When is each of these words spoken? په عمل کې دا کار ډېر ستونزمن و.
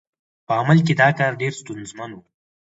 په 0.45 0.53
عمل 0.59 0.77
کې 0.85 0.93
دا 1.01 1.09
کار 1.19 1.31
ډېر 1.41 1.53
ستونزمن 1.61 2.11
و. 2.13 2.19